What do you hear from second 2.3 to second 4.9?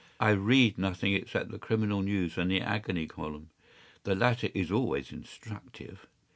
and the agony column. The latter is